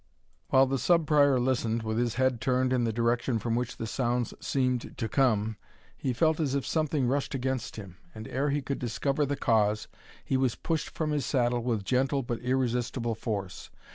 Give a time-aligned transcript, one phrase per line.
[0.47, 3.85] While the Sub Prior listened, with his head turned in the direction from which the
[3.85, 5.57] sounds seemed to come,
[5.95, 9.87] he felt as if something rushed against him; and ere he could discover the cause,
[10.25, 13.69] he was pushed from his saddle with gentle but irresistible force.